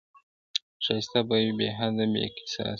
ښایسته 0.85 1.19
به 1.27 1.35
وي 1.43 1.51
بې 1.57 1.67
حده، 1.77 2.05
بې 2.11 2.23
قیاسه- 2.35 2.63